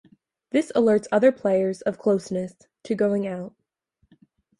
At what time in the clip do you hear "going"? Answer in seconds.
2.95-3.27